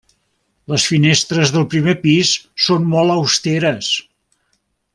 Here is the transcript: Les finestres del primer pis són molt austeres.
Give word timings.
Les 0.73 0.85
finestres 0.91 1.51
del 1.57 1.67
primer 1.73 1.95
pis 2.07 2.31
són 2.69 2.89
molt 2.95 3.17
austeres. 3.17 3.95